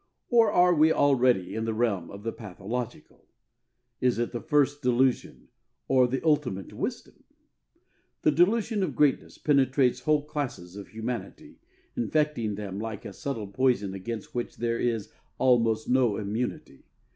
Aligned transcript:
Or 0.31 0.51
are 0.51 0.73
we 0.73 0.91
already 0.91 1.53
in 1.53 1.65
the 1.65 1.75
realm 1.75 2.09
of 2.09 2.23
the 2.23 2.31
pathological? 2.31 3.27
Is 3.99 4.17
it 4.17 4.31
the 4.31 4.41
first 4.41 4.81
delusion 4.81 5.49
or 5.87 6.07
the 6.07 6.23
ultimate 6.25 6.73
wisdom? 6.73 7.23
The 8.23 8.31
delusion 8.31 8.81
of 8.81 8.95
greatness 8.95 9.37
penetrates 9.37 9.99
whole 9.99 10.23
classes 10.25 10.75
of 10.75 10.87
humanity, 10.87 11.59
infecting 11.95 12.55
them 12.55 12.79
like 12.79 13.05
a 13.05 13.13
subtle 13.13 13.49
poison 13.49 13.93
against 13.93 14.33
which 14.33 14.57
there 14.57 14.79
is 14.79 15.09
almost 15.37 15.87
no 15.87 16.17
immunity. 16.17 16.87